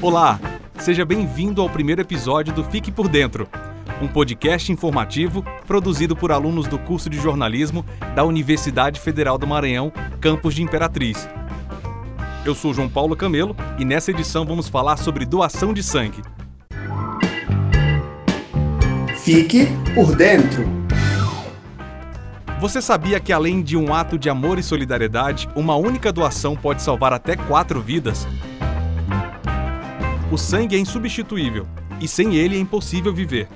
Olá, 0.00 0.38
seja 0.78 1.04
bem-vindo 1.04 1.60
ao 1.60 1.68
primeiro 1.68 2.00
episódio 2.00 2.54
do 2.54 2.62
Fique 2.62 2.92
por 2.92 3.08
Dentro, 3.08 3.48
um 4.00 4.06
podcast 4.06 4.70
informativo 4.70 5.44
produzido 5.66 6.14
por 6.14 6.30
alunos 6.30 6.68
do 6.68 6.78
curso 6.78 7.10
de 7.10 7.18
jornalismo 7.18 7.84
da 8.14 8.22
Universidade 8.22 9.00
Federal 9.00 9.36
do 9.36 9.44
Maranhão, 9.44 9.92
campus 10.20 10.54
de 10.54 10.62
Imperatriz. 10.62 11.28
Eu 12.44 12.54
sou 12.54 12.72
João 12.72 12.88
Paulo 12.88 13.16
Camelo 13.16 13.56
e 13.76 13.84
nessa 13.84 14.12
edição 14.12 14.46
vamos 14.46 14.68
falar 14.68 14.98
sobre 14.98 15.26
doação 15.26 15.74
de 15.74 15.82
sangue. 15.82 16.22
Fique 19.24 19.66
por 19.96 20.14
dentro. 20.14 20.64
Você 22.60 22.80
sabia 22.80 23.18
que 23.18 23.32
além 23.32 23.62
de 23.62 23.76
um 23.76 23.92
ato 23.92 24.16
de 24.16 24.30
amor 24.30 24.60
e 24.60 24.62
solidariedade, 24.62 25.48
uma 25.56 25.74
única 25.74 26.12
doação 26.12 26.54
pode 26.54 26.82
salvar 26.82 27.12
até 27.12 27.34
quatro 27.34 27.80
vidas? 27.80 28.28
O 30.30 30.36
sangue 30.36 30.76
é 30.76 30.78
insubstituível 30.78 31.66
e 32.02 32.06
sem 32.06 32.34
ele 32.34 32.54
é 32.54 32.60
impossível 32.60 33.14
viver. 33.14 33.48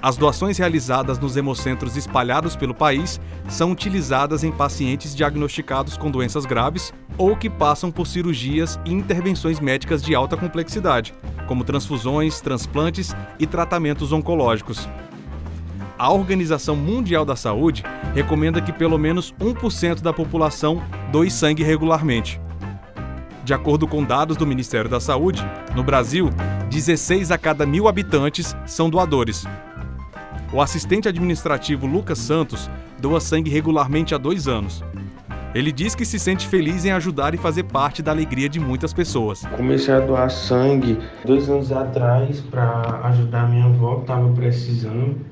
As 0.00 0.18
doações 0.18 0.58
realizadas 0.58 1.18
nos 1.18 1.38
hemocentros 1.38 1.96
espalhados 1.96 2.54
pelo 2.54 2.74
país 2.74 3.18
são 3.48 3.72
utilizadas 3.72 4.44
em 4.44 4.52
pacientes 4.52 5.16
diagnosticados 5.16 5.96
com 5.96 6.10
doenças 6.10 6.44
graves 6.44 6.92
ou 7.16 7.34
que 7.34 7.48
passam 7.48 7.90
por 7.90 8.06
cirurgias 8.06 8.78
e 8.84 8.92
intervenções 8.92 9.58
médicas 9.58 10.02
de 10.02 10.14
alta 10.14 10.36
complexidade, 10.36 11.14
como 11.46 11.64
transfusões, 11.64 12.42
transplantes 12.42 13.16
e 13.38 13.46
tratamentos 13.46 14.12
oncológicos. 14.12 14.86
A 15.98 16.12
Organização 16.12 16.76
Mundial 16.76 17.24
da 17.24 17.36
Saúde 17.36 17.82
recomenda 18.14 18.60
que 18.60 18.72
pelo 18.72 18.98
menos 18.98 19.32
1% 19.40 20.02
da 20.02 20.12
população 20.12 20.82
doe 21.10 21.30
sangue 21.30 21.64
regularmente. 21.64 22.38
De 23.48 23.54
acordo 23.54 23.88
com 23.88 24.04
dados 24.04 24.36
do 24.36 24.46
Ministério 24.46 24.90
da 24.90 25.00
Saúde, 25.00 25.42
no 25.74 25.82
Brasil, 25.82 26.28
16 26.68 27.30
a 27.30 27.38
cada 27.38 27.64
mil 27.64 27.88
habitantes 27.88 28.54
são 28.66 28.90
doadores. 28.90 29.46
O 30.52 30.60
assistente 30.60 31.08
administrativo 31.08 31.86
Lucas 31.86 32.18
Santos 32.18 32.70
doa 33.00 33.22
sangue 33.22 33.50
regularmente 33.50 34.14
há 34.14 34.18
dois 34.18 34.46
anos. 34.46 34.84
Ele 35.54 35.72
diz 35.72 35.94
que 35.94 36.04
se 36.04 36.18
sente 36.18 36.46
feliz 36.46 36.84
em 36.84 36.90
ajudar 36.90 37.34
e 37.34 37.38
fazer 37.38 37.62
parte 37.62 38.02
da 38.02 38.10
alegria 38.10 38.50
de 38.50 38.60
muitas 38.60 38.92
pessoas. 38.92 39.40
Comecei 39.56 39.94
a 39.94 40.00
doar 40.00 40.30
sangue 40.30 40.98
dois 41.24 41.48
anos 41.48 41.72
atrás 41.72 42.42
para 42.42 43.00
ajudar 43.04 43.48
minha 43.48 43.64
avó 43.64 43.94
que 43.94 44.00
estava 44.02 44.30
precisando. 44.34 45.24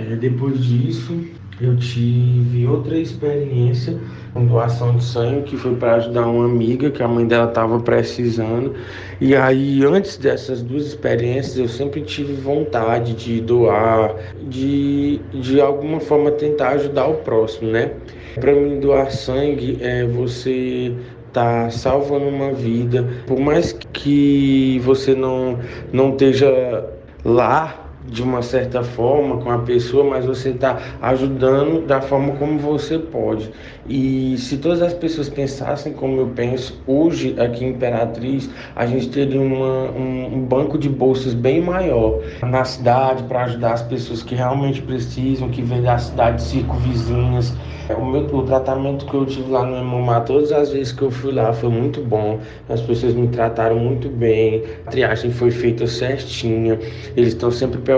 É, 0.00 0.14
depois 0.14 0.64
disso, 0.64 1.24
eu 1.60 1.76
tive 1.76 2.66
outra 2.66 2.96
experiência 2.96 3.98
com 4.32 4.46
doação 4.46 4.96
de 4.96 5.02
sangue, 5.02 5.42
que 5.42 5.56
foi 5.56 5.74
para 5.74 5.94
ajudar 5.96 6.26
uma 6.28 6.44
amiga 6.44 6.88
que 6.90 7.02
a 7.02 7.08
mãe 7.08 7.26
dela 7.26 7.48
estava 7.48 7.80
precisando. 7.80 8.74
E 9.20 9.34
aí, 9.34 9.84
antes 9.84 10.16
dessas 10.16 10.62
duas 10.62 10.86
experiências, 10.86 11.58
eu 11.58 11.68
sempre 11.68 12.02
tive 12.02 12.34
vontade 12.34 13.12
de 13.14 13.40
doar, 13.40 14.14
de 14.48 15.20
de 15.32 15.60
alguma 15.60 15.98
forma 15.98 16.30
tentar 16.30 16.70
ajudar 16.70 17.08
o 17.08 17.14
próximo, 17.14 17.70
né? 17.70 17.92
Para 18.36 18.52
mim, 18.52 18.78
doar 18.78 19.10
sangue 19.10 19.78
é 19.80 20.04
você 20.04 20.94
tá 21.32 21.68
salvando 21.70 22.26
uma 22.28 22.52
vida, 22.52 23.04
por 23.26 23.38
mais 23.40 23.72
que 23.92 24.80
você 24.84 25.14
não 25.14 25.58
não 25.92 26.10
esteja 26.10 26.86
lá 27.24 27.87
de 28.10 28.22
uma 28.22 28.42
certa 28.42 28.82
forma 28.82 29.38
com 29.38 29.50
a 29.50 29.58
pessoa, 29.58 30.04
mas 30.04 30.24
você 30.24 30.50
está 30.50 30.78
ajudando 31.00 31.86
da 31.86 32.00
forma 32.00 32.34
como 32.36 32.58
você 32.58 32.98
pode. 32.98 33.50
E 33.88 34.36
se 34.38 34.58
todas 34.58 34.82
as 34.82 34.92
pessoas 34.92 35.28
pensassem 35.28 35.92
como 35.92 36.20
eu 36.20 36.26
penso, 36.28 36.78
hoje 36.86 37.34
aqui 37.38 37.64
em 37.64 37.70
Imperatriz, 37.70 38.50
a 38.76 38.84
gente 38.86 39.08
teria 39.08 39.40
uma, 39.40 39.90
um, 39.90 40.34
um 40.34 40.40
banco 40.40 40.76
de 40.76 40.88
bolsas 40.88 41.32
bem 41.32 41.60
maior 41.60 42.20
na 42.42 42.64
cidade 42.64 43.22
para 43.24 43.44
ajudar 43.44 43.72
as 43.72 43.82
pessoas 43.82 44.22
que 44.22 44.34
realmente 44.34 44.82
precisam, 44.82 45.48
que 45.48 45.62
vêm 45.62 45.82
da 45.82 45.96
cidade 45.96 46.42
circunvizinhas. 46.42 47.54
O, 47.96 48.04
meu, 48.04 48.20
o 48.20 48.42
tratamento 48.42 49.06
que 49.06 49.14
eu 49.14 49.24
tive 49.24 49.50
lá 49.50 49.64
no 49.64 49.74
Hemomar, 49.74 50.22
todas 50.26 50.52
as 50.52 50.70
vezes 50.70 50.92
que 50.92 51.00
eu 51.00 51.10
fui 51.10 51.32
lá, 51.32 51.54
foi 51.54 51.70
muito 51.70 52.02
bom. 52.02 52.38
As 52.68 52.82
pessoas 52.82 53.14
me 53.14 53.28
trataram 53.28 53.78
muito 53.78 54.10
bem, 54.10 54.62
a 54.86 54.90
triagem 54.90 55.30
foi 55.30 55.50
feita 55.50 55.86
certinha, 55.86 56.78
eles 57.16 57.28
estão 57.28 57.50
sempre 57.50 57.78
preocupados 57.80 57.97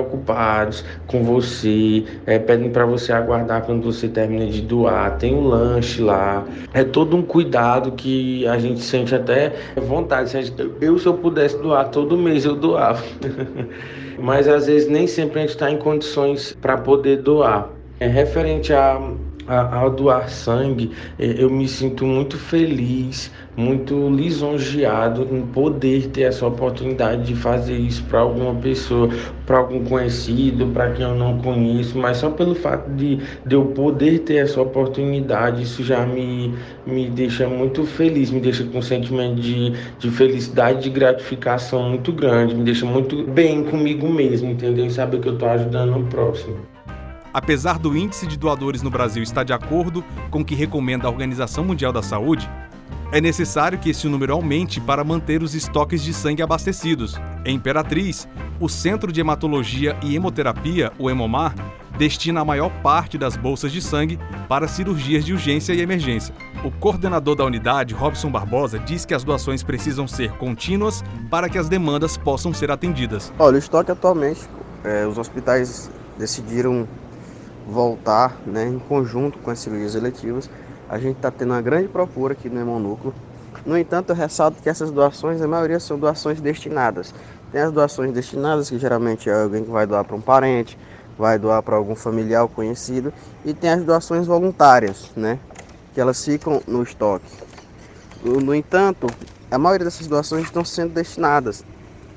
com 1.06 1.22
você, 1.22 2.04
é, 2.26 2.38
pedem 2.38 2.70
para 2.70 2.84
você 2.84 3.12
aguardar 3.12 3.62
quando 3.62 3.82
você 3.82 4.08
termina 4.08 4.46
de 4.46 4.60
doar, 4.62 5.16
tem 5.16 5.34
um 5.34 5.46
lanche 5.46 6.02
lá. 6.02 6.44
É 6.72 6.84
todo 6.84 7.16
um 7.16 7.22
cuidado 7.22 7.92
que 7.92 8.46
a 8.46 8.58
gente 8.58 8.80
sente 8.80 9.14
até 9.14 9.52
vontade. 9.76 10.52
Eu, 10.80 10.98
se 10.98 11.06
eu 11.06 11.14
pudesse 11.14 11.58
doar 11.58 11.88
todo 11.88 12.16
mês, 12.16 12.44
eu 12.44 12.56
doava. 12.56 13.02
Mas 14.18 14.46
às 14.48 14.66
vezes 14.66 14.88
nem 14.88 15.06
sempre 15.06 15.38
a 15.38 15.42
gente 15.42 15.50
está 15.50 15.70
em 15.70 15.78
condições 15.78 16.56
para 16.60 16.76
poder 16.76 17.18
doar. 17.18 17.70
É 17.98 18.06
referente 18.06 18.72
a 18.72 19.00
ao 19.50 19.90
doar 19.90 20.28
sangue, 20.28 20.92
é, 21.18 21.42
eu 21.42 21.50
me 21.50 21.66
sinto 21.66 22.04
muito 22.04 22.38
feliz, 22.38 23.30
muito 23.56 24.08
lisonjeado 24.08 25.26
em 25.30 25.42
poder 25.42 26.08
ter 26.08 26.22
essa 26.22 26.46
oportunidade 26.46 27.24
de 27.24 27.34
fazer 27.34 27.76
isso 27.76 28.04
para 28.04 28.20
alguma 28.20 28.54
pessoa, 28.54 29.08
para 29.46 29.58
algum 29.58 29.84
conhecido, 29.84 30.66
para 30.68 30.90
quem 30.92 31.04
eu 31.04 31.14
não 31.14 31.38
conheço, 31.38 31.98
mas 31.98 32.18
só 32.18 32.30
pelo 32.30 32.54
fato 32.54 32.90
de, 32.90 33.16
de 33.44 33.54
eu 33.54 33.66
poder 33.66 34.20
ter 34.20 34.36
essa 34.36 34.60
oportunidade, 34.60 35.62
isso 35.62 35.82
já 35.82 36.06
me, 36.06 36.54
me 36.86 37.10
deixa 37.10 37.48
muito 37.48 37.84
feliz, 37.84 38.30
me 38.30 38.40
deixa 38.40 38.64
com 38.64 38.78
um 38.78 38.82
sentimento 38.82 39.40
de, 39.40 39.72
de 39.98 40.10
felicidade, 40.10 40.82
de 40.82 40.90
gratificação 40.90 41.90
muito 41.90 42.12
grande, 42.12 42.54
me 42.54 42.64
deixa 42.64 42.86
muito 42.86 43.24
bem 43.24 43.64
comigo 43.64 44.08
mesmo, 44.08 44.50
entendeu? 44.50 44.86
E 44.86 44.90
saber 44.90 45.20
que 45.20 45.28
eu 45.28 45.34
estou 45.34 45.48
ajudando 45.48 45.98
o 45.98 46.04
próximo. 46.04 46.69
Apesar 47.32 47.78
do 47.78 47.96
índice 47.96 48.26
de 48.26 48.36
doadores 48.36 48.82
no 48.82 48.90
Brasil 48.90 49.22
estar 49.22 49.44
de 49.44 49.52
acordo 49.52 50.04
com 50.30 50.40
o 50.40 50.44
que 50.44 50.54
recomenda 50.54 51.06
a 51.06 51.10
Organização 51.10 51.64
Mundial 51.64 51.92
da 51.92 52.02
Saúde, 52.02 52.50
é 53.12 53.20
necessário 53.20 53.78
que 53.78 53.90
esse 53.90 54.08
número 54.08 54.32
aumente 54.32 54.80
para 54.80 55.02
manter 55.02 55.42
os 55.42 55.54
estoques 55.54 56.02
de 56.02 56.14
sangue 56.14 56.42
abastecidos. 56.42 57.20
Em 57.44 57.56
Imperatriz, 57.56 58.28
o 58.60 58.68
Centro 58.68 59.10
de 59.10 59.20
Hematologia 59.20 59.96
e 60.02 60.14
Hemoterapia, 60.14 60.92
o 60.98 61.10
Hemomar, 61.10 61.54
destina 61.98 62.40
a 62.40 62.44
maior 62.44 62.70
parte 62.82 63.18
das 63.18 63.36
bolsas 63.36 63.72
de 63.72 63.82
sangue 63.82 64.18
para 64.48 64.68
cirurgias 64.68 65.24
de 65.24 65.32
urgência 65.32 65.72
e 65.72 65.80
emergência. 65.80 66.34
O 66.64 66.70
coordenador 66.70 67.34
da 67.34 67.44
unidade, 67.44 67.94
Robson 67.94 68.30
Barbosa, 68.30 68.78
diz 68.78 69.04
que 69.04 69.14
as 69.14 69.24
doações 69.24 69.62
precisam 69.62 70.06
ser 70.06 70.32
contínuas 70.32 71.04
para 71.30 71.48
que 71.48 71.58
as 71.58 71.68
demandas 71.68 72.16
possam 72.16 72.54
ser 72.54 72.70
atendidas. 72.70 73.32
Olha, 73.38 73.56
o 73.56 73.58
estoque 73.58 73.90
atualmente, 73.90 74.40
é, 74.84 75.06
os 75.06 75.18
hospitais 75.18 75.90
decidiram 76.18 76.86
voltar 77.70 78.36
né, 78.44 78.66
em 78.66 78.78
conjunto 78.78 79.38
com 79.38 79.50
as 79.50 79.58
cirurgias 79.60 79.94
eletivas. 79.94 80.50
A 80.88 80.98
gente 80.98 81.16
está 81.16 81.30
tendo 81.30 81.52
uma 81.52 81.62
grande 81.62 81.88
procura 81.88 82.32
aqui 82.32 82.48
no 82.48 82.60
Hemonúcleo. 82.60 83.14
No 83.64 83.78
entanto, 83.78 84.10
eu 84.10 84.16
ressalto 84.16 84.60
que 84.60 84.68
essas 84.68 84.90
doações, 84.90 85.40
a 85.40 85.46
maioria 85.46 85.78
são 85.78 85.98
doações 85.98 86.40
destinadas. 86.40 87.14
Tem 87.52 87.60
as 87.60 87.72
doações 87.72 88.12
destinadas, 88.12 88.68
que 88.68 88.78
geralmente 88.78 89.30
é 89.30 89.42
alguém 89.42 89.64
que 89.64 89.70
vai 89.70 89.86
doar 89.86 90.04
para 90.04 90.16
um 90.16 90.20
parente, 90.20 90.78
vai 91.16 91.38
doar 91.38 91.62
para 91.62 91.76
algum 91.76 91.94
familiar 91.94 92.42
ou 92.42 92.48
conhecido, 92.48 93.12
e 93.44 93.52
tem 93.52 93.70
as 93.70 93.84
doações 93.84 94.26
voluntárias, 94.26 95.10
né? 95.14 95.38
Que 95.94 96.00
elas 96.00 96.24
ficam 96.24 96.62
no 96.66 96.82
estoque. 96.82 97.30
No 98.24 98.54
entanto, 98.54 99.06
a 99.50 99.58
maioria 99.58 99.84
dessas 99.84 100.06
doações 100.06 100.44
estão 100.44 100.64
sendo 100.64 100.94
destinadas. 100.94 101.64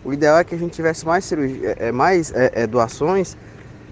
O 0.03 0.13
ideal 0.13 0.37
é 0.37 0.43
que 0.43 0.53
a 0.53 0.57
gente 0.57 0.73
tivesse 0.73 1.05
mais, 1.05 1.25
cirurgia, 1.25 1.75
é, 1.79 1.91
mais 1.91 2.31
é, 2.33 2.51
é, 2.53 2.67
doações 2.67 3.37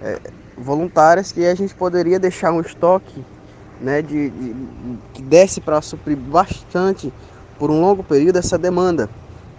é, 0.01 0.19
voluntárias 0.57 1.31
que 1.31 1.45
a 1.45 1.55
gente 1.55 1.73
poderia 1.73 2.19
deixar 2.19 2.51
um 2.51 2.61
estoque 2.61 3.23
né, 3.79 4.01
de, 4.01 4.29
de 4.29 4.55
que 5.13 5.21
desse 5.21 5.59
para 5.59 5.81
suprir 5.81 6.17
bastante 6.17 7.11
por 7.57 7.69
um 7.71 7.81
longo 7.81 8.03
período 8.03 8.37
essa 8.37 8.57
demanda. 8.57 9.09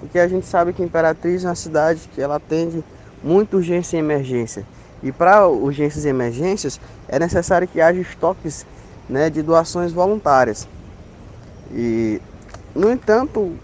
Porque 0.01 0.19
a 0.19 0.27
gente 0.29 0.47
sabe 0.47 0.73
que 0.73 0.83
Imperatriz 0.83 1.45
é 1.45 1.49
uma 1.49 1.55
cidade 1.55 2.09
que 2.15 2.21
ela 2.21 2.37
atende 2.37 2.83
muito 3.23 3.57
urgência 3.57 3.97
e 3.97 4.01
emergência. 4.01 4.67
E 5.03 5.11
para 5.11 5.47
urgências 5.49 6.05
e 6.05 6.09
emergências 6.09 6.81
é 7.09 7.19
necessário 7.19 7.67
que 7.67 7.81
haja 7.81 8.01
estoques 8.01 8.67
né, 9.09 9.29
de 9.31 9.43
doações 9.43 9.93
voluntárias. 9.93 10.69
E, 11.73 12.21
no 12.75 12.91
entanto, 12.91 13.57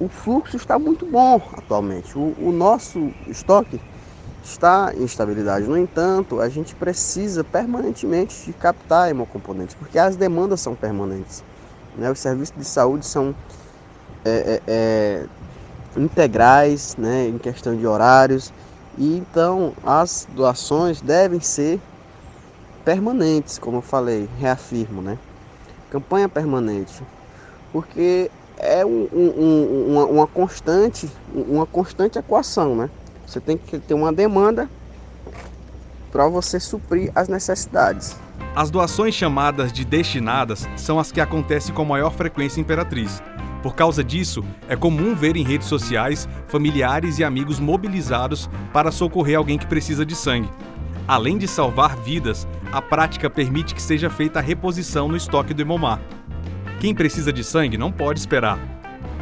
o 0.00 0.08
fluxo 0.08 0.56
está 0.56 0.78
muito 0.78 1.06
bom 1.06 1.40
atualmente. 1.56 2.16
O, 2.16 2.34
o 2.38 2.52
nosso 2.52 3.12
estoque 3.28 3.80
está 4.44 4.92
em 4.94 5.04
estabilidade. 5.04 5.66
No 5.66 5.76
entanto, 5.76 6.40
a 6.40 6.48
gente 6.48 6.74
precisa 6.74 7.42
permanentemente 7.42 8.44
de 8.44 8.52
captar 8.52 9.10
hemocomponentes, 9.10 9.74
porque 9.74 9.98
as 9.98 10.16
demandas 10.16 10.60
são 10.60 10.74
permanentes. 10.74 11.42
Né? 11.96 12.10
Os 12.10 12.18
serviços 12.18 12.54
de 12.56 12.64
saúde 12.64 13.06
são 13.06 13.34
é, 14.24 14.30
é, 14.30 14.62
é, 14.66 15.26
integrais 15.96 16.96
né? 16.96 17.28
em 17.28 17.38
questão 17.38 17.76
de 17.76 17.86
horários, 17.86 18.52
e 18.98 19.16
então 19.16 19.72
as 19.84 20.28
doações 20.34 21.00
devem 21.00 21.40
ser 21.40 21.80
permanentes, 22.84 23.58
como 23.58 23.78
eu 23.78 23.82
falei, 23.82 24.28
reafirmo, 24.38 25.00
né? 25.00 25.18
Campanha 25.90 26.28
permanente, 26.28 27.02
porque 27.72 28.30
é 28.58 28.84
um, 28.84 29.08
um, 29.12 29.86
uma, 29.88 30.04
uma, 30.04 30.26
constante, 30.26 31.10
uma 31.34 31.66
constante 31.66 32.18
equação, 32.18 32.76
né? 32.76 32.90
Você 33.34 33.40
tem 33.40 33.58
que 33.58 33.80
ter 33.80 33.94
uma 33.94 34.12
demanda 34.12 34.70
para 36.12 36.28
você 36.28 36.60
suprir 36.60 37.10
as 37.16 37.26
necessidades. 37.26 38.16
As 38.54 38.70
doações 38.70 39.12
chamadas 39.12 39.72
de 39.72 39.84
destinadas 39.84 40.68
são 40.76 41.00
as 41.00 41.10
que 41.10 41.20
acontecem 41.20 41.74
com 41.74 41.84
maior 41.84 42.12
frequência 42.12 42.60
em 42.60 42.62
Imperatriz. 42.62 43.20
Por 43.60 43.74
causa 43.74 44.04
disso, 44.04 44.44
é 44.68 44.76
comum 44.76 45.16
ver 45.16 45.36
em 45.36 45.42
redes 45.42 45.66
sociais 45.66 46.28
familiares 46.46 47.18
e 47.18 47.24
amigos 47.24 47.58
mobilizados 47.58 48.48
para 48.72 48.92
socorrer 48.92 49.36
alguém 49.36 49.58
que 49.58 49.66
precisa 49.66 50.06
de 50.06 50.14
sangue. 50.14 50.48
Além 51.08 51.36
de 51.36 51.48
salvar 51.48 51.96
vidas, 51.96 52.46
a 52.70 52.80
prática 52.80 53.28
permite 53.28 53.74
que 53.74 53.82
seja 53.82 54.08
feita 54.08 54.38
a 54.38 54.42
reposição 54.42 55.08
no 55.08 55.16
estoque 55.16 55.52
do 55.52 55.60
Hemomar. 55.60 56.00
Quem 56.78 56.94
precisa 56.94 57.32
de 57.32 57.42
sangue 57.42 57.76
não 57.76 57.90
pode 57.90 58.20
esperar. 58.20 58.73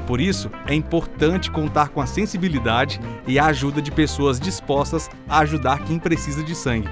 Por 0.06 0.20
isso, 0.20 0.50
é 0.66 0.74
importante 0.74 1.50
contar 1.50 1.90
com 1.90 2.00
a 2.00 2.06
sensibilidade 2.06 3.00
e 3.26 3.38
a 3.38 3.46
ajuda 3.46 3.80
de 3.80 3.90
pessoas 3.90 4.40
dispostas 4.40 5.08
a 5.28 5.38
ajudar 5.40 5.84
quem 5.84 5.98
precisa 5.98 6.42
de 6.42 6.54
sangue. 6.54 6.88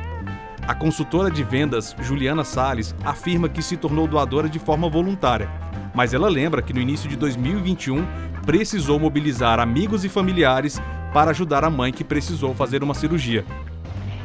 A 0.66 0.74
consultora 0.74 1.30
de 1.30 1.42
vendas 1.42 1.96
Juliana 2.00 2.44
Sales 2.44 2.94
afirma 3.04 3.48
que 3.48 3.62
se 3.62 3.76
tornou 3.76 4.06
doadora 4.06 4.48
de 4.48 4.58
forma 4.58 4.88
voluntária, 4.88 5.50
mas 5.94 6.14
ela 6.14 6.28
lembra 6.28 6.62
que 6.62 6.72
no 6.72 6.80
início 6.80 7.08
de 7.08 7.16
2021 7.16 8.06
precisou 8.46 8.98
mobilizar 8.98 9.58
amigos 9.58 10.04
e 10.04 10.08
familiares 10.08 10.80
para 11.12 11.30
ajudar 11.32 11.64
a 11.64 11.70
mãe 11.70 11.92
que 11.92 12.04
precisou 12.04 12.54
fazer 12.54 12.82
uma 12.84 12.94
cirurgia. 12.94 13.44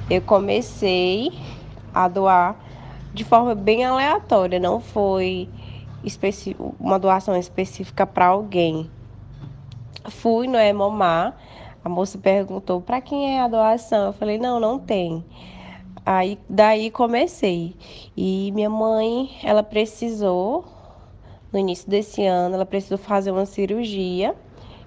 Eu 0.09 0.21
comecei 0.21 1.31
a 1.93 2.07
doar 2.07 2.55
de 3.13 3.23
forma 3.23 3.55
bem 3.55 3.83
aleatória, 3.83 4.59
não 4.59 4.79
foi 4.79 5.49
uma 6.79 6.99
doação 6.99 7.35
específica 7.35 8.05
para 8.05 8.27
alguém. 8.27 8.89
Fui 10.09 10.47
no 10.47 10.57
Hemomar, 10.57 11.35
a 11.83 11.89
moça 11.89 12.17
perguntou 12.17 12.81
para 12.81 13.01
quem 13.01 13.37
é 13.37 13.41
a 13.41 13.47
doação. 13.47 14.07
Eu 14.07 14.13
falei: 14.13 14.37
"Não, 14.37 14.59
não 14.59 14.77
tem". 14.79 15.23
Aí 16.05 16.37
daí 16.47 16.91
comecei. 16.91 17.75
E 18.15 18.51
minha 18.53 18.69
mãe, 18.69 19.29
ela 19.43 19.63
precisou 19.63 20.65
no 21.51 21.57
início 21.57 21.89
desse 21.89 22.23
ano, 22.25 22.55
ela 22.55 22.65
precisou 22.65 22.97
fazer 22.97 23.31
uma 23.31 23.45
cirurgia. 23.45 24.35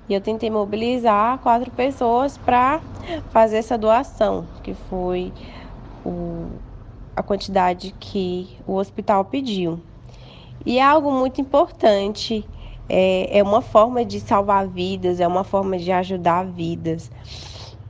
E 0.09 0.15
eu 0.15 0.20
tentei 0.20 0.49
mobilizar 0.49 1.38
quatro 1.38 1.70
pessoas 1.70 2.38
para 2.38 2.81
fazer 3.31 3.59
essa 3.59 3.76
doação, 3.76 4.47
que 4.62 4.73
foi 4.75 5.35
o, 6.05 6.47
a 7.15 7.23
quantidade 7.23 7.94
que 7.99 8.56
o 8.67 8.75
hospital 8.75 9.25
pediu. 9.25 9.81
E 10.64 10.78
é 10.78 10.82
algo 10.82 11.10
muito 11.12 11.40
importante, 11.40 12.46
é, 12.88 13.38
é 13.38 13.43
uma 13.43 13.60
forma 13.60 14.05
de 14.05 14.20
salvar 14.20 14.66
vidas, 14.66 15.20
é 15.20 15.26
uma 15.26 15.44
forma 15.44 15.78
de 15.78 15.93
ajudar 15.93 16.44
vidas. 16.44 17.10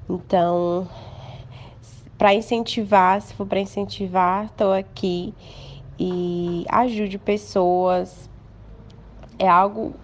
Então, 0.09 0.89
para 2.17 2.35
incentivar, 2.35 3.21
se 3.23 3.33
for 3.35 3.47
para 3.47 3.61
incentivar, 3.61 4.47
estou 4.47 4.73
aqui 4.73 5.33
e 5.99 6.65
ajude 6.69 7.19
pessoas. 7.19 8.29
É 9.39 9.49
algo 9.49 9.95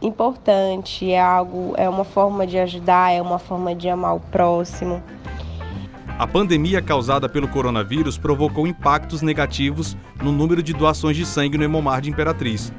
importante, 0.00 1.10
é 1.10 1.20
algo, 1.20 1.74
é 1.76 1.88
uma 1.88 2.04
forma 2.04 2.46
de 2.46 2.58
ajudar, 2.58 3.12
é 3.12 3.20
uma 3.20 3.38
forma 3.38 3.74
de 3.74 3.88
amar 3.88 4.14
o 4.16 4.20
próximo. 4.20 5.02
A 6.20 6.26
pandemia 6.26 6.82
causada 6.82 7.30
pelo 7.30 7.48
coronavírus 7.48 8.18
provocou 8.18 8.66
impactos 8.66 9.22
negativos 9.22 9.96
no 10.22 10.30
número 10.30 10.62
de 10.62 10.74
doações 10.74 11.16
de 11.16 11.24
sangue 11.24 11.56
no 11.56 11.64
Hemomar 11.64 12.02
de 12.02 12.10
Imperatriz. 12.10 12.70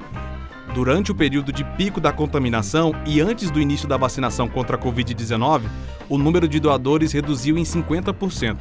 Durante 0.75 1.11
o 1.11 1.15
período 1.15 1.51
de 1.51 1.63
pico 1.63 1.99
da 1.99 2.13
contaminação 2.13 2.93
e 3.03 3.19
antes 3.19 3.49
do 3.49 3.59
início 3.59 3.87
da 3.87 3.97
vacinação 3.97 4.47
contra 4.47 4.77
a 4.77 4.79
Covid-19, 4.79 5.63
o 6.07 6.19
número 6.19 6.47
de 6.47 6.59
doadores 6.59 7.13
reduziu 7.13 7.57
em 7.57 7.63
50%. 7.63 8.57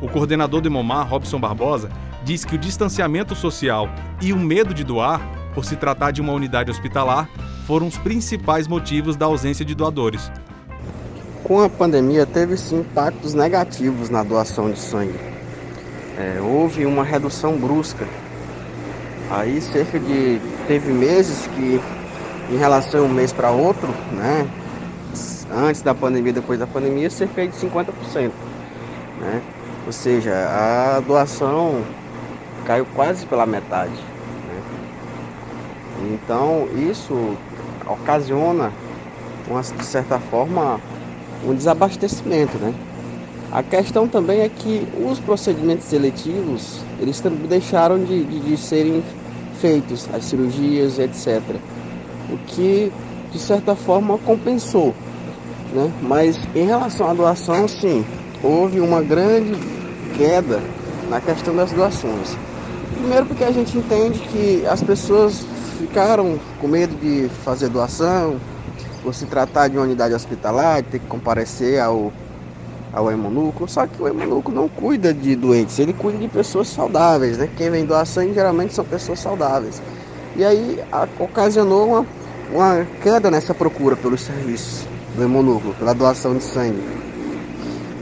O 0.00 0.08
coordenador 0.08 0.62
do 0.62 0.68
Hemomar, 0.68 1.06
Robson 1.06 1.38
Barbosa, 1.38 1.90
diz 2.24 2.46
que 2.46 2.54
o 2.54 2.58
distanciamento 2.58 3.34
social 3.34 3.90
e 4.22 4.32
o 4.32 4.38
medo 4.38 4.72
de 4.72 4.84
doar, 4.84 5.20
por 5.54 5.66
se 5.66 5.76
tratar 5.76 6.12
de 6.12 6.22
uma 6.22 6.32
unidade 6.32 6.70
hospitalar, 6.70 7.28
foram 7.66 7.86
os 7.86 7.98
principais 7.98 8.66
motivos 8.66 9.16
da 9.16 9.26
ausência 9.26 9.66
de 9.66 9.74
doadores 9.74 10.32
com 11.44 11.60
a 11.62 11.68
pandemia 11.68 12.24
teve 12.24 12.56
sim 12.56 12.80
impactos 12.80 13.34
negativos 13.34 14.08
na 14.08 14.22
doação 14.22 14.70
de 14.70 14.78
sangue. 14.78 15.20
É, 16.16 16.40
houve 16.40 16.86
uma 16.86 17.04
redução 17.04 17.56
brusca. 17.58 18.08
Aí 19.30 19.60
cerca 19.60 20.00
de 20.00 20.40
teve 20.66 20.90
meses 20.90 21.46
que 21.48 21.80
em 22.50 22.56
relação 22.56 23.00
a 23.00 23.04
um 23.04 23.08
mês 23.08 23.32
para 23.32 23.50
outro, 23.50 23.88
né? 24.12 24.48
Antes 25.52 25.82
da 25.82 25.94
pandemia, 25.94 26.32
depois 26.32 26.58
da 26.58 26.66
pandemia, 26.66 27.10
cerca 27.10 27.46
de 27.46 27.54
50%. 27.54 28.32
Né? 29.20 29.42
Ou 29.86 29.92
seja, 29.92 30.32
a 30.32 31.00
doação 31.00 31.82
caiu 32.66 32.86
quase 32.94 33.26
pela 33.26 33.46
metade. 33.46 33.92
Né? 33.92 34.62
Então 36.12 36.68
isso 36.74 37.36
ocasiona, 37.86 38.72
uma, 39.46 39.60
de 39.60 39.84
certa 39.84 40.18
forma, 40.18 40.80
um 41.46 41.54
desabastecimento, 41.54 42.56
né? 42.58 42.74
A 43.52 43.62
questão 43.62 44.08
também 44.08 44.40
é 44.40 44.48
que 44.48 44.86
os 45.06 45.20
procedimentos 45.20 45.86
seletivos, 45.86 46.80
eles 47.00 47.20
também 47.20 47.46
deixaram 47.46 48.02
de, 48.02 48.24
de, 48.24 48.40
de 48.40 48.56
serem 48.56 49.02
feitos, 49.60 50.08
as 50.12 50.24
cirurgias, 50.24 50.98
etc. 50.98 51.40
O 52.30 52.36
que, 52.46 52.92
de 53.30 53.38
certa 53.38 53.76
forma, 53.76 54.18
compensou, 54.18 54.94
né? 55.72 55.90
Mas 56.02 56.38
em 56.54 56.64
relação 56.64 57.08
à 57.08 57.14
doação, 57.14 57.68
sim, 57.68 58.04
houve 58.42 58.80
uma 58.80 59.02
grande 59.02 59.54
queda 60.16 60.60
na 61.08 61.20
questão 61.20 61.54
das 61.54 61.70
doações. 61.72 62.36
Primeiro 62.94 63.26
porque 63.26 63.44
a 63.44 63.52
gente 63.52 63.76
entende 63.76 64.18
que 64.18 64.66
as 64.66 64.82
pessoas 64.82 65.46
ficaram 65.78 66.38
com 66.60 66.66
medo 66.66 66.94
de 66.96 67.28
fazer 67.44 67.68
doação, 67.68 68.36
por 69.04 69.14
se 69.14 69.26
tratar 69.26 69.68
de 69.68 69.76
uma 69.76 69.84
unidade 69.84 70.14
hospitalar, 70.14 70.82
ter 70.82 70.98
que 70.98 71.06
comparecer 71.06 71.78
ao, 71.78 72.10
ao 72.90 73.12
hemonúcleo. 73.12 73.68
Só 73.68 73.86
que 73.86 74.02
o 74.02 74.08
hemonúcleo 74.08 74.56
não 74.56 74.66
cuida 74.66 75.12
de 75.12 75.36
doentes, 75.36 75.78
ele 75.78 75.92
cuida 75.92 76.18
de 76.18 76.26
pessoas 76.26 76.68
saudáveis, 76.68 77.36
né? 77.36 77.48
Quem 77.54 77.70
vem 77.70 77.84
doar 77.84 78.06
sangue 78.06 78.32
geralmente 78.32 78.72
são 78.72 78.84
pessoas 78.84 79.20
saudáveis. 79.20 79.82
E 80.34 80.42
aí 80.42 80.82
a, 80.90 81.06
ocasionou 81.20 81.86
uma, 81.86 82.06
uma 82.50 82.86
queda 83.02 83.30
nessa 83.30 83.54
procura 83.54 83.94
pelos 83.94 84.22
serviços 84.22 84.88
do 85.14 85.22
hemonúcleo, 85.22 85.74
pela 85.74 85.92
doação 85.92 86.34
de 86.34 86.42
sangue. 86.42 86.82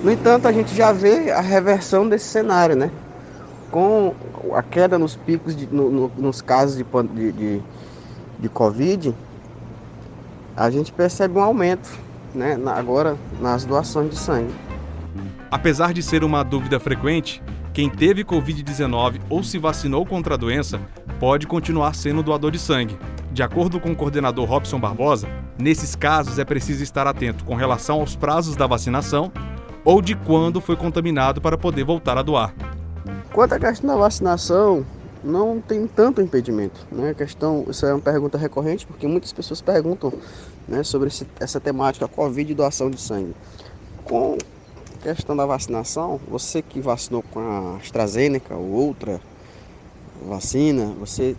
No 0.04 0.10
entanto, 0.10 0.46
a 0.46 0.52
gente 0.52 0.74
já 0.74 0.92
vê 0.92 1.32
a 1.32 1.40
reversão 1.40 2.08
desse 2.08 2.26
cenário, 2.26 2.76
né? 2.76 2.90
Com 3.72 4.14
a 4.54 4.62
queda 4.62 4.98
nos 4.98 5.16
picos, 5.16 5.56
de, 5.56 5.66
no, 5.66 5.90
no, 5.90 6.12
nos 6.16 6.40
casos 6.40 6.76
de, 6.76 6.84
de, 7.14 7.32
de, 7.32 7.62
de 8.38 8.48
Covid, 8.48 9.14
a 10.56 10.70
gente 10.70 10.92
percebe 10.92 11.38
um 11.38 11.42
aumento 11.42 11.90
né, 12.34 12.58
agora 12.66 13.16
nas 13.40 13.64
doações 13.64 14.10
de 14.10 14.16
sangue. 14.16 14.52
Apesar 15.50 15.92
de 15.92 16.02
ser 16.02 16.24
uma 16.24 16.42
dúvida 16.42 16.80
frequente, 16.80 17.42
quem 17.72 17.88
teve 17.88 18.24
Covid-19 18.24 19.20
ou 19.28 19.42
se 19.42 19.58
vacinou 19.58 20.04
contra 20.04 20.34
a 20.34 20.36
doença 20.36 20.80
pode 21.18 21.46
continuar 21.46 21.94
sendo 21.94 22.22
doador 22.22 22.50
de 22.50 22.58
sangue. 22.58 22.98
De 23.30 23.42
acordo 23.42 23.80
com 23.80 23.92
o 23.92 23.96
coordenador 23.96 24.46
Robson 24.46 24.78
Barbosa, 24.78 25.28
nesses 25.58 25.94
casos 25.94 26.38
é 26.38 26.44
preciso 26.44 26.82
estar 26.82 27.06
atento 27.06 27.44
com 27.44 27.54
relação 27.54 28.00
aos 28.00 28.14
prazos 28.14 28.56
da 28.56 28.66
vacinação 28.66 29.32
ou 29.84 30.02
de 30.02 30.14
quando 30.14 30.60
foi 30.60 30.76
contaminado 30.76 31.40
para 31.40 31.56
poder 31.56 31.84
voltar 31.84 32.18
a 32.18 32.22
doar. 32.22 32.54
Quanto 33.32 33.54
à 33.54 33.58
questão 33.58 33.88
da 33.88 33.96
vacinação, 33.96 34.84
não 35.22 35.60
tem 35.60 35.86
tanto 35.86 36.20
impedimento. 36.20 36.86
Né? 36.90 37.10
A 37.10 37.14
questão, 37.14 37.64
isso 37.68 37.84
é 37.86 37.92
uma 37.92 38.00
pergunta 38.00 38.36
recorrente, 38.36 38.86
porque 38.86 39.06
muitas 39.06 39.32
pessoas 39.32 39.60
perguntam 39.60 40.12
né, 40.66 40.82
sobre 40.82 41.08
esse, 41.08 41.26
essa 41.38 41.60
temática 41.60 42.08
Covid 42.08 42.50
e 42.50 42.54
doação 42.54 42.90
de 42.90 43.00
sangue. 43.00 43.34
Com 44.04 44.36
questão 45.02 45.36
da 45.36 45.44
vacinação, 45.44 46.20
você 46.28 46.62
que 46.62 46.80
vacinou 46.80 47.22
com 47.22 47.40
a 47.40 47.76
AstraZeneca 47.76 48.54
ou 48.54 48.70
outra 48.70 49.20
vacina, 50.24 50.94
você 50.98 51.36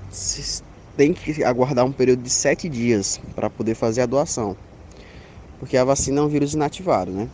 tem 0.97 1.13
que 1.13 1.43
aguardar 1.43 1.85
um 1.85 1.91
período 1.91 2.21
de 2.21 2.29
sete 2.29 2.67
dias 2.67 3.19
para 3.35 3.49
poder 3.49 3.75
fazer 3.75 4.01
a 4.01 4.05
doação. 4.05 4.55
Porque 5.59 5.77
a 5.77 5.85
vacina 5.85 6.19
é 6.19 6.23
um 6.23 6.27
vírus 6.27 6.53
inativado, 6.53 7.11
né? 7.11 7.29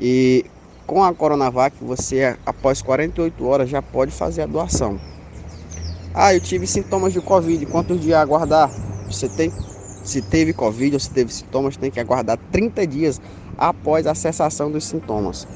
E 0.00 0.46
com 0.86 1.04
a 1.04 1.14
Coronavac, 1.14 1.76
você 1.80 2.36
após 2.44 2.82
48 2.82 3.46
horas 3.46 3.68
já 3.68 3.82
pode 3.82 4.10
fazer 4.10 4.42
a 4.42 4.46
doação. 4.46 4.98
Ah, 6.14 6.32
eu 6.32 6.40
tive 6.40 6.64
sintomas 6.64 7.12
de 7.12 7.20
Covid. 7.20 7.66
Quantos 7.66 8.00
dias 8.00 8.16
aguardar? 8.16 8.70
Você 9.10 9.28
tem, 9.28 9.52
se 10.04 10.22
teve 10.22 10.52
Covid 10.52 10.94
ou 10.94 11.00
se 11.00 11.10
teve 11.10 11.32
sintomas, 11.32 11.76
tem 11.76 11.90
que 11.90 11.98
aguardar 11.98 12.38
30 12.52 12.86
dias 12.86 13.20
após 13.58 14.06
a 14.06 14.14
cessação 14.14 14.70
dos 14.70 14.84
sintomas. 14.84 15.46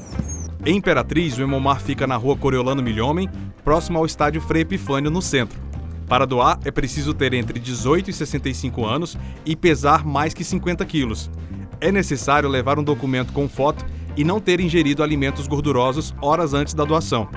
Em 0.65 0.75
Imperatriz, 0.75 1.37
o 1.37 1.41
Hemomar 1.41 1.81
fica 1.81 2.05
na 2.05 2.17
rua 2.17 2.35
Coriolano 2.35 2.83
Milhomem, 2.83 3.29
próximo 3.63 3.97
ao 3.97 4.05
estádio 4.05 4.41
Frei 4.41 4.63
Epifânio, 4.63 5.09
no 5.09 5.21
centro. 5.21 5.57
Para 6.09 6.25
doar, 6.25 6.59
é 6.65 6.71
preciso 6.71 7.13
ter 7.13 7.33
entre 7.33 7.57
18 7.57 8.09
e 8.09 8.13
65 8.13 8.85
anos 8.85 9.17
e 9.45 9.55
pesar 9.55 10.05
mais 10.05 10.33
que 10.33 10.43
50 10.43 10.85
quilos. 10.85 11.31
É 11.79 11.89
necessário 11.89 12.49
levar 12.49 12.77
um 12.77 12.83
documento 12.83 13.31
com 13.31 13.47
foto 13.47 13.85
e 14.17 14.23
não 14.25 14.41
ter 14.41 14.59
ingerido 14.59 15.01
alimentos 15.01 15.47
gordurosos 15.47 16.13
horas 16.21 16.53
antes 16.53 16.73
da 16.73 16.83
doação. 16.83 17.29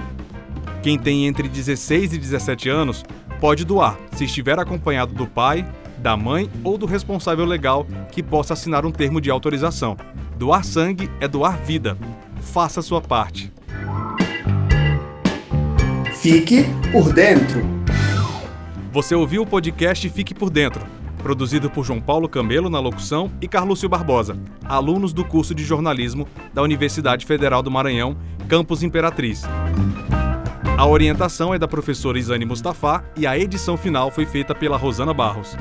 Quem 0.83 0.99
tem 0.99 1.27
entre 1.29 1.49
16 1.49 2.13
e 2.13 2.19
17 2.19 2.69
anos 2.69 3.05
pode 3.41 3.65
doar, 3.65 3.97
se 4.17 4.25
estiver 4.25 4.59
acompanhado 4.59 5.15
do 5.15 5.29
pai, 5.29 5.65
da 5.99 6.17
mãe 6.17 6.51
ou 6.65 6.77
do 6.77 6.87
responsável 6.87 7.45
legal 7.45 7.87
que 8.11 8.21
possa 8.21 8.55
assinar 8.55 8.85
um 8.85 8.91
termo 8.91 9.21
de 9.21 9.31
autorização. 9.31 9.97
Doar 10.37 10.65
sangue 10.65 11.09
é 11.21 11.29
doar 11.29 11.57
vida. 11.57 11.97
Faça 12.41 12.83
sua 12.83 13.01
parte. 13.01 13.53
Fique 16.17 16.65
por 16.91 17.13
dentro. 17.13 17.63
Você 18.93 19.15
ouviu 19.15 19.43
o 19.43 19.47
podcast 19.47 20.09
Fique 20.11 20.35
por 20.35 20.51
Dentro, 20.51 20.85
produzido 21.19 21.71
por 21.71 21.85
João 21.85 22.01
Paulo 22.01 22.29
Camelo 22.29 22.69
na 22.69 22.81
locução 22.81 23.31
e 23.41 23.47
Carlúcio 23.47 23.89
Barbosa, 23.89 24.37
alunos 24.65 25.13
do 25.13 25.25
curso 25.25 25.55
de 25.55 25.65
jornalismo 25.65 26.27
da 26.53 26.61
Universidade 26.61 27.25
Federal 27.25 27.63
do 27.63 27.71
Maranhão, 27.71 28.17
Campus 28.49 28.83
Imperatriz. 28.83 29.43
A 30.77 30.87
orientação 30.87 31.55
é 31.55 31.59
da 31.59 31.69
professora 31.69 32.19
Isane 32.19 32.45
Mustafa 32.45 33.05
e 33.17 33.27
a 33.27 33.39
edição 33.39 33.77
final 33.77 34.11
foi 34.11 34.27
feita 34.27 34.55
pela 34.55 34.77
Rosana 34.77 35.13
Barros. 35.13 35.57